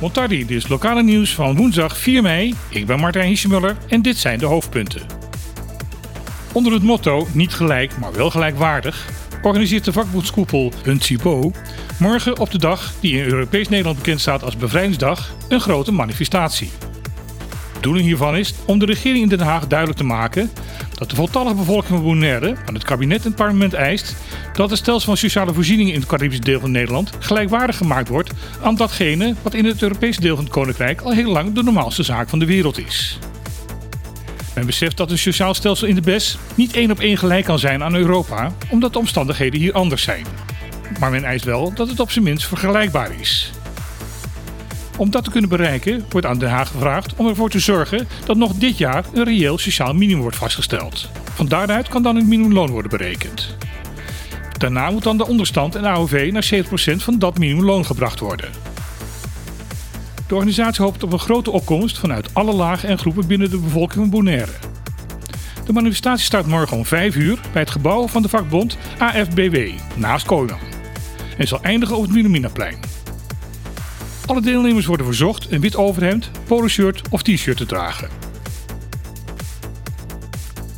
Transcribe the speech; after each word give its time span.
Montardi, 0.00 0.46
dit 0.46 0.56
is 0.56 0.68
lokale 0.68 1.02
nieuws 1.02 1.34
van 1.34 1.56
woensdag 1.56 1.96
4 1.96 2.22
mei. 2.22 2.54
Ik 2.68 2.86
ben 2.86 3.00
Martijn 3.00 3.26
Hiesemuller 3.26 3.76
en 3.88 4.02
dit 4.02 4.16
zijn 4.16 4.38
de 4.38 4.46
hoofdpunten. 4.46 5.02
Onder 6.52 6.72
het 6.72 6.82
motto 6.82 7.26
niet 7.32 7.52
gelijk, 7.52 7.98
maar 7.98 8.12
wel 8.12 8.30
gelijkwaardig 8.30 9.08
organiseert 9.42 9.84
de 9.84 9.92
vakbondskoepel 9.92 10.72
Huncibo 10.84 11.52
morgen 11.98 12.38
op 12.38 12.50
de 12.50 12.58
dag 12.58 12.92
die 13.00 13.16
in 13.18 13.24
Europees 13.24 13.68
Nederland 13.68 13.96
bekend 13.96 14.20
staat 14.20 14.42
als 14.42 14.56
Bevrijdingsdag 14.56 15.34
een 15.48 15.60
grote 15.60 15.92
manifestatie. 15.92 16.70
De 17.72 17.78
bedoeling 17.88 18.06
hiervan 18.06 18.36
is 18.36 18.54
om 18.64 18.78
de 18.78 18.86
regering 18.86 19.22
in 19.22 19.28
Den 19.28 19.46
Haag 19.46 19.66
duidelijk 19.66 19.98
te 19.98 20.04
maken 20.04 20.50
dat 20.94 21.10
de 21.10 21.16
voltallige 21.16 21.54
bevolking 21.54 21.92
van 21.92 22.02
Bonaire 22.02 22.56
aan 22.66 22.74
het 22.74 22.84
kabinet 22.84 23.18
en 23.18 23.26
het 23.26 23.36
parlement 23.36 23.74
eist 23.74 24.16
dat 24.52 24.70
het 24.70 24.78
stelsel 24.78 25.06
van 25.06 25.16
sociale 25.16 25.54
voorzieningen 25.54 25.92
in 25.92 26.00
het 26.00 26.08
Caribische 26.08 26.42
deel 26.42 26.60
van 26.60 26.70
Nederland 26.70 27.10
gelijkwaardig 27.18 27.76
gemaakt 27.76 28.08
wordt 28.08 28.30
aan 28.62 28.74
datgene 28.74 29.34
wat 29.42 29.54
in 29.54 29.64
het 29.64 29.82
Europese 29.82 30.20
deel 30.20 30.34
van 30.34 30.44
het 30.44 30.52
Koninkrijk 30.52 31.00
al 31.00 31.12
heel 31.12 31.32
lang 31.32 31.52
de 31.52 31.62
normaalste 31.62 32.02
zaak 32.02 32.28
van 32.28 32.38
de 32.38 32.46
wereld 32.46 32.78
is. 32.78 33.18
Men 34.54 34.66
beseft 34.66 34.96
dat 34.96 35.10
een 35.10 35.18
sociaal 35.18 35.54
stelsel 35.54 35.86
in 35.86 35.94
de 35.94 36.00
BES 36.00 36.38
niet 36.54 36.72
één 36.72 36.90
op 36.90 37.00
één 37.00 37.18
gelijk 37.18 37.44
kan 37.44 37.58
zijn 37.58 37.82
aan 37.82 37.94
Europa, 37.94 38.52
omdat 38.70 38.92
de 38.92 38.98
omstandigheden 38.98 39.60
hier 39.60 39.72
anders 39.72 40.02
zijn. 40.02 40.26
Maar 40.98 41.10
men 41.10 41.24
eist 41.24 41.44
wel 41.44 41.74
dat 41.74 41.88
het 41.88 42.00
op 42.00 42.10
zijn 42.10 42.24
minst 42.24 42.46
vergelijkbaar 42.46 43.20
is. 43.20 43.52
Om 44.96 45.10
dat 45.10 45.24
te 45.24 45.30
kunnen 45.30 45.50
bereiken 45.50 46.04
wordt 46.08 46.26
aan 46.26 46.38
Den 46.38 46.50
Haag 46.50 46.68
gevraagd 46.68 47.14
om 47.16 47.28
ervoor 47.28 47.50
te 47.50 47.58
zorgen 47.58 48.08
dat 48.24 48.36
nog 48.36 48.54
dit 48.54 48.78
jaar 48.78 49.04
een 49.12 49.24
reëel 49.24 49.58
sociaal 49.58 49.94
minimum 49.94 50.22
wordt 50.22 50.36
vastgesteld. 50.36 51.08
Van 51.34 51.48
daaruit 51.48 51.88
kan 51.88 52.02
dan 52.02 52.16
een 52.16 52.28
minimumloon 52.28 52.70
worden 52.70 52.90
berekend. 52.90 53.56
Daarna 54.58 54.90
moet 54.90 55.02
dan 55.02 55.16
de 55.16 55.26
onderstand 55.26 55.74
en 55.74 55.84
AOV 55.84 56.28
naar 56.32 56.50
70% 56.54 57.02
van 57.02 57.18
dat 57.18 57.38
minimumloon 57.38 57.84
gebracht 57.84 58.20
worden. 58.20 58.50
De 60.26 60.34
organisatie 60.34 60.84
hoopt 60.84 61.02
op 61.02 61.12
een 61.12 61.18
grote 61.18 61.50
opkomst 61.50 61.98
vanuit 61.98 62.34
alle 62.34 62.52
lagen 62.52 62.88
en 62.88 62.98
groepen 62.98 63.26
binnen 63.26 63.50
de 63.50 63.58
bevolking 63.58 64.00
van 64.00 64.10
Bonaire. 64.10 64.52
De 65.66 65.72
manifestatie 65.72 66.24
start 66.24 66.46
morgen 66.46 66.76
om 66.76 66.86
5 66.86 67.16
uur 67.16 67.40
bij 67.52 67.62
het 67.62 67.70
gebouw 67.70 68.08
van 68.08 68.22
de 68.22 68.28
vakbond 68.28 68.76
AFBW 68.98 69.56
naast 69.94 70.26
Kooiman 70.26 70.58
en 71.38 71.48
zal 71.48 71.62
eindigen 71.62 71.96
op 71.96 72.02
het 72.02 72.12
Minuminaplein. 72.12 72.91
Alle 74.32 74.40
deelnemers 74.40 74.86
worden 74.86 75.06
verzocht 75.06 75.50
een 75.50 75.60
wit 75.60 75.76
overhemd, 75.76 76.30
poloshirt 76.46 77.02
of 77.10 77.22
t-shirt 77.22 77.56
te 77.56 77.66
dragen. 77.66 78.08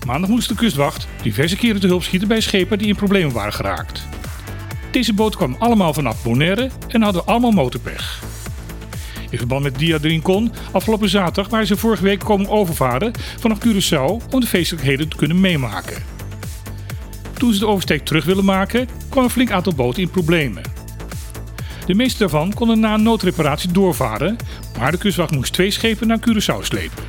Maandag 0.07 0.31
moest 0.31 0.49
de 0.49 0.55
kustwacht 0.55 1.09
diverse 1.23 1.57
keren 1.57 1.81
te 1.81 1.87
hulp 1.87 2.03
schieten 2.03 2.29
bij 2.29 2.41
schepen 2.41 2.79
die 2.79 2.87
in 2.87 2.97
problemen 2.97 3.33
waren 3.33 3.53
geraakt. 3.53 4.07
Deze 4.91 5.13
boten 5.13 5.39
kwamen 5.39 5.59
allemaal 5.59 5.95
vanaf 5.95 6.23
Bonaire 6.23 6.71
en 6.89 7.03
hadden 7.03 7.27
allemaal 7.27 7.51
motorpech. 7.51 8.23
In 9.31 9.39
verband 9.39 9.63
met 9.63 9.79
Dia 9.79 9.99
Rincon 10.03 10.53
afgelopen 10.73 11.09
zaterdag 11.09 11.49
waren 11.49 11.67
ze 11.67 11.77
vorige 11.77 12.03
week 12.03 12.21
komen 12.21 12.49
overvaren 12.49 13.13
vanaf 13.39 13.59
Curaçao 13.59 14.31
om 14.31 14.41
de 14.41 14.47
feestelijkheden 14.47 15.09
te 15.09 15.17
kunnen 15.17 15.41
meemaken. 15.41 16.03
Toen 17.33 17.53
ze 17.53 17.59
de 17.59 17.67
oversteek 17.67 18.05
terug 18.05 18.25
willen 18.25 18.45
maken, 18.45 18.89
kwam 19.09 19.25
een 19.25 19.31
flink 19.31 19.51
aantal 19.51 19.75
boten 19.75 20.03
in 20.03 20.11
problemen. 20.11 20.74
De 21.87 21.95
meeste 21.95 22.19
daarvan 22.19 22.55
konden 22.55 22.81
na 22.81 22.95
een 22.95 23.03
noodreparatie 23.03 23.73
doorvaren, 23.73 24.37
maar 24.79 24.91
de 24.91 24.99
kustwacht 24.99 25.31
moest 25.31 25.53
twee 25.53 25.71
schepen 25.71 26.07
naar 26.07 26.19
Curaçao 26.19 26.63
slepen. 26.63 27.05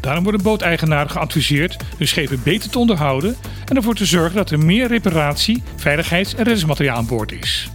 Daarom 0.00 0.22
worden 0.22 0.42
booteigenaren 0.42 1.10
geadviseerd 1.10 1.76
hun 1.96 2.08
schepen 2.08 2.40
beter 2.42 2.70
te 2.70 2.78
onderhouden 2.78 3.36
en 3.64 3.76
ervoor 3.76 3.94
te 3.94 4.06
zorgen 4.06 4.36
dat 4.36 4.50
er 4.50 4.58
meer 4.58 4.88
reparatie, 4.88 5.62
veiligheids- 5.76 6.32
en 6.32 6.42
reddingsmateriaal 6.42 6.96
aan 6.96 7.06
boord 7.06 7.32
is. 7.32 7.70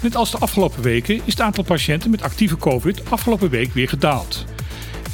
Net 0.00 0.16
als 0.16 0.30
de 0.30 0.38
afgelopen 0.38 0.82
weken 0.82 1.14
is 1.14 1.22
het 1.32 1.40
aantal 1.40 1.64
patiënten 1.64 2.10
met 2.10 2.22
actieve 2.22 2.56
COVID 2.56 3.10
afgelopen 3.10 3.50
week 3.50 3.74
weer 3.74 3.88
gedaald. 3.88 4.44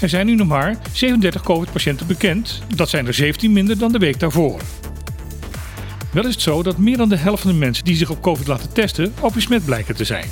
Er 0.01 0.09
zijn 0.09 0.27
nu 0.27 0.35
nog 0.35 0.49
maar 0.49 0.77
37 0.93 1.43
COVID-patiënten 1.43 2.07
bekend, 2.07 2.63
dat 2.75 2.89
zijn 2.89 3.07
er 3.07 3.15
17 3.15 3.53
minder 3.53 3.79
dan 3.79 3.93
de 3.93 3.99
week 3.99 4.21
daarvoor. 4.21 4.61
Wel 6.15 6.27
is 6.27 6.35
het 6.35 6.43
zo 6.43 6.63
dat 6.63 6.79
meer 6.79 6.97
dan 6.97 7.09
de 7.09 7.17
helft 7.17 7.43
van 7.43 7.51
de 7.51 7.57
mensen 7.57 7.85
die 7.85 7.97
zich 7.97 8.11
op 8.11 8.23
COVID 8.23 8.47
laten 8.47 8.73
testen 8.73 9.15
ook 9.21 9.35
besmet 9.35 9.65
blijken 9.65 9.97
te 9.97 10.05
zijn. 10.05 10.29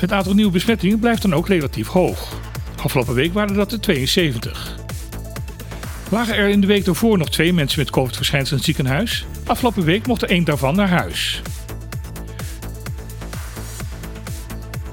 Het 0.00 0.12
aantal 0.12 0.34
nieuwe 0.34 0.50
besmettingen 0.50 0.98
blijft 0.98 1.22
dan 1.22 1.34
ook 1.34 1.48
relatief 1.48 1.88
hoog. 1.88 2.40
Afgelopen 2.82 3.14
week 3.14 3.32
waren 3.32 3.54
dat 3.54 3.72
er 3.72 3.80
72. 3.80 4.76
Lagen 6.10 6.34
er 6.34 6.48
in 6.48 6.60
de 6.60 6.66
week 6.66 6.84
daarvoor 6.84 7.18
nog 7.18 7.30
twee 7.30 7.52
mensen 7.52 7.78
met 7.78 7.90
COVID-verschijnselen 7.90 8.60
in 8.60 8.66
het 8.66 8.76
ziekenhuis? 8.76 9.26
Afgelopen 9.46 9.84
week 9.84 10.06
mocht 10.06 10.22
er 10.22 10.28
één 10.28 10.44
daarvan 10.44 10.76
naar 10.76 10.88
huis. 10.88 11.42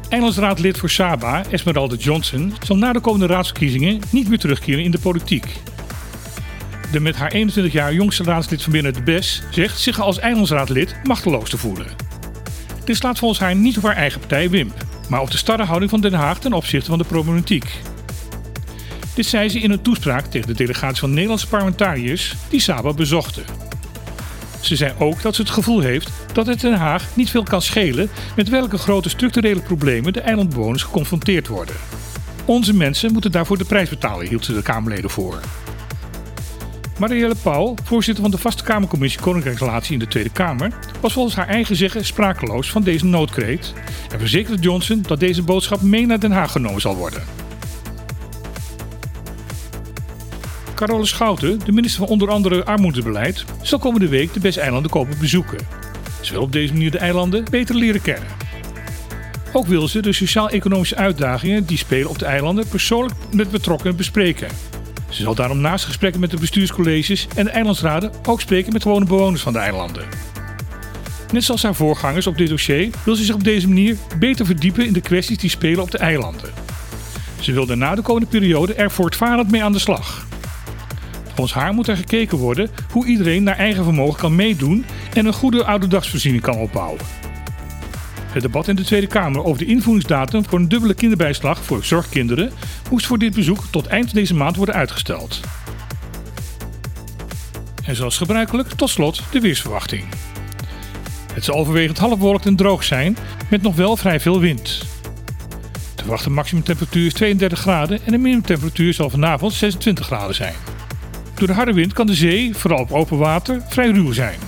Eilandsraadlid 0.10 0.78
voor 0.78 0.90
Saba, 0.90 1.44
Esmeralda 1.50 1.96
Johnson, 1.96 2.54
zal 2.64 2.78
na 2.78 2.94
de 2.94 3.00
komende 3.00 3.26
raadsverkiezingen 3.28 4.00
niet 4.10 4.30
meer 4.30 4.40
terugkeren 4.40 4.84
in 4.84 4.92
de 4.92 5.00
politiek. 5.00 5.62
De 6.96 7.02
met 7.02 7.16
haar 7.16 7.32
21 7.32 7.74
jaar 7.74 7.94
jongste 7.94 8.24
raadslid 8.24 8.64
van 8.64 8.72
binnen 8.72 8.94
de 8.94 9.02
BES 9.02 9.42
zegt 9.50 9.80
zich 9.80 10.00
als 10.00 10.20
eilandsraadlid 10.20 10.96
machteloos 11.04 11.50
te 11.50 11.58
voelen. 11.58 11.88
Dit 12.84 12.96
slaat 12.96 13.20
volgens 13.20 13.40
haar 13.40 13.56
niet 13.56 13.78
op 13.78 13.84
haar 13.84 13.96
eigen 13.96 14.20
partij 14.20 14.50
WIMP, 14.50 14.74
maar 15.10 15.22
op 15.22 15.32
de 15.32 15.38
starre 15.38 15.64
houding 15.64 15.92
van 15.92 16.02
Den 16.02 16.14
Haag 16.14 16.40
ten 16.40 16.54
opzichte 16.54 16.90
van 16.90 16.98
de 16.98 17.04
problematiek. 17.04 17.82
Dit 19.16 19.26
zei 19.26 19.50
ze 19.50 19.60
in 19.60 19.72
een 19.72 19.82
toespraak 19.82 20.26
tegen 20.26 20.48
de 20.48 20.54
delegatie 20.54 21.00
van 21.00 21.14
Nederlandse 21.14 21.48
parlementariërs 21.48 22.36
die 22.50 22.60
Saba 22.60 22.94
bezochten. 22.94 23.44
Ze 24.62 24.76
zei 24.76 24.94
ook 25.00 25.22
dat 25.22 25.36
ze 25.36 25.42
het 25.42 25.52
gevoel 25.52 25.80
heeft 25.80 26.10
dat 26.34 26.46
het 26.46 26.62
Den 26.62 26.78
Haag 26.78 27.08
niet 27.14 27.30
veel 27.30 27.44
kan 27.44 27.62
schelen 27.62 28.10
met 28.36 28.50
welke 28.50 28.78
grote 28.78 29.10
structurele 29.10 29.62
problemen 29.62 30.14
de 30.14 30.22
eilandbewoners 30.22 30.84
geconfronteerd 30.84 31.48
worden. 31.48 31.76
Onze 32.46 32.74
mensen 32.74 33.14
moeten 33.14 33.32
daarvoor 33.32 33.58
de 33.58 33.66
prijs 33.66 33.90
betalen, 33.90 34.28
hield 34.28 34.46
ze 34.46 34.54
de 34.54 34.62
Kamerleden 34.62 35.10
voor. 35.10 35.40
Marielle 37.00 37.36
Pauw, 37.44 37.76
voorzitter 37.84 38.24
van 38.24 38.32
de 38.32 38.38
Vaste 38.38 38.64
Kamercommissie 38.64 39.22
Koninkrijksrelatie 39.22 39.94
in 39.94 40.00
de 40.00 40.08
Tweede 40.08 40.30
Kamer, 40.30 40.72
was 41.02 41.14
volgens 41.14 41.36
haar 41.36 41.48
eigen 41.48 41.76
zeggen 41.76 42.06
sprakeloos 42.06 42.72
van 42.72 42.84
deze 42.84 43.06
noodkreet 43.06 43.74
en 44.12 44.20
verzekerde 44.20 44.62
Johnson 44.62 45.02
dat 45.02 45.20
deze 45.20 45.44
boodschap 45.44 45.82
mee 45.82 46.06
naar 46.06 46.20
Den 46.20 46.32
Haag 46.32 46.52
genomen 46.52 46.82
zal 46.82 46.96
worden. 46.96 47.24
Carole 50.76 51.06
Schouten, 51.06 51.60
de 51.66 51.72
minister 51.72 52.00
van 52.00 52.10
onder 52.10 52.30
andere 52.30 52.66
armoedebeleid, 52.66 53.46
zal 53.62 53.80
komende 53.80 54.08
week 54.08 54.34
de 54.34 54.40
Bes-eilanden 54.40 54.92
komen 54.92 55.18
bezoeken. 55.20 55.60
Ze 56.22 56.32
wil 56.32 56.42
op 56.42 56.52
deze 56.52 56.74
manier 56.74 56.92
de 56.92 56.98
eilanden 56.98 57.46
beter 57.52 57.76
leren 57.76 58.02
kennen. 58.02 58.28
Ook 59.54 59.68
wil 59.68 59.88
ze 59.88 60.02
de 60.02 60.14
sociaal-economische 60.14 60.96
uitdagingen 60.96 61.66
die 61.66 61.78
spelen 61.78 62.10
op 62.10 62.20
de 62.20 62.26
eilanden 62.26 62.68
persoonlijk 62.68 63.16
met 63.32 63.52
betrokkenen 63.52 63.96
bespreken. 63.96 64.48
Ze 65.16 65.22
zal 65.22 65.36
daarom 65.36 65.60
naast 65.60 65.86
gesprekken 65.86 66.22
met 66.22 66.32
de 66.32 66.38
bestuurscolleges 66.38 67.28
en 67.36 67.46
de 67.46 67.52
eilandsraden 67.52 68.12
ook 68.26 68.42
spreken 68.42 68.74
met 68.74 68.82
gewone 68.82 69.06
bewoners 69.06 69.42
van 69.42 69.54
de 69.54 69.60
eilanden. 69.60 70.06
Net 71.32 71.44
zoals 71.44 71.64
haar 71.64 71.76
voorgangers 71.76 72.28
op 72.28 72.38
dit 72.38 72.50
dossier 72.50 72.90
wil 73.04 73.16
ze 73.16 73.24
zich 73.24 73.36
op 73.36 73.44
deze 73.44 73.68
manier 73.68 73.98
beter 74.20 74.46
verdiepen 74.46 74.86
in 74.86 74.94
de 74.94 75.02
kwesties 75.02 75.38
die 75.38 75.50
spelen 75.50 75.82
op 75.82 75.92
de 75.92 75.98
eilanden. 75.98 76.50
Ze 77.40 77.52
wil 77.52 77.66
daarna 77.66 77.96
de 77.96 78.02
komende 78.02 78.28
periode 78.28 78.74
er 78.74 78.92
voortvarend 78.92 79.52
mee 79.52 79.64
aan 79.64 79.72
de 79.72 79.80
slag. 79.80 80.26
Volgens 81.26 81.54
haar 81.54 81.74
moet 81.74 81.88
er 81.88 81.98
gekeken 81.98 82.38
worden 82.38 82.70
hoe 82.92 83.06
iedereen 83.06 83.44
naar 83.44 83.58
eigen 83.58 83.84
vermogen 83.84 84.20
kan 84.20 84.36
meedoen 84.36 84.86
en 85.14 85.26
een 85.26 85.34
goede 85.34 85.66
ouderdagsvoorziening 85.66 86.44
kan 86.44 86.56
opbouwen. 86.56 87.25
Het 88.36 88.44
debat 88.44 88.68
in 88.68 88.76
de 88.76 88.84
Tweede 88.84 89.08
Kamer 89.08 89.44
over 89.44 89.58
de 89.58 89.66
invoeringsdatum 89.66 90.46
voor 90.46 90.60
een 90.60 90.70
dubbele 90.70 90.94
kinderbijslag 90.94 91.64
voor 91.64 91.84
zorgkinderen 91.84 92.52
moest 92.90 93.06
voor 93.06 93.18
dit 93.18 93.34
bezoek 93.34 93.64
tot 93.70 93.88
eind 93.88 94.14
deze 94.14 94.34
maand 94.34 94.56
worden 94.56 94.76
uitgesteld. 94.76 95.40
En 97.84 97.96
zoals 97.96 98.18
gebruikelijk, 98.18 98.70
tot 98.70 98.90
slot 98.90 99.22
de 99.32 99.40
weersverwachting. 99.40 100.04
Het 101.34 101.44
zal 101.44 101.56
overwegend 101.56 101.98
halfbewolkt 101.98 102.46
en 102.46 102.56
droog 102.56 102.84
zijn, 102.84 103.18
met 103.50 103.62
nog 103.62 103.76
wel 103.76 103.98
vrij 103.98 104.20
veel 104.20 104.40
wind. 104.40 104.86
De 105.96 106.02
verwachte 106.02 106.30
maximumtemperatuur 106.30 107.06
is 107.06 107.14
32 107.14 107.60
graden 107.60 108.00
en 108.06 108.12
de 108.12 108.18
minimumtemperatuur 108.18 108.94
zal 108.94 109.10
vanavond 109.10 109.54
26 109.54 110.06
graden 110.06 110.36
zijn. 110.36 110.56
Door 111.36 111.48
de 111.48 111.54
harde 111.54 111.74
wind 111.74 111.94
kan 111.94 112.08
de 112.08 112.16
zee, 112.16 112.56
vooral 112.56 112.80
op 112.80 112.92
open 112.92 113.18
water, 113.18 113.62
vrij 113.70 113.90
ruw 113.90 114.12
zijn. 114.12 114.40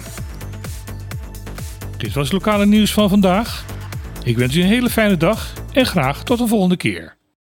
Dit 1.97 2.13
was 2.13 2.23
het 2.23 2.33
lokale 2.33 2.65
nieuws 2.65 2.94
van 2.94 3.09
vandaag. 3.09 3.65
Ik 4.27 4.38
wens 4.38 4.56
u 4.56 4.62
een 4.62 4.68
hele 4.68 4.89
fijne 4.89 5.18
dag 5.18 5.53
en 5.74 5.85
graag 5.85 6.24
tot 6.24 6.38
de 6.38 6.47
volgende 6.47 6.77
keer. 6.77 7.16